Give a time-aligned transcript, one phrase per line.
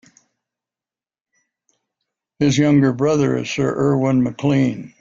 [2.39, 4.89] His younger brother is Sir Ewen Maclean.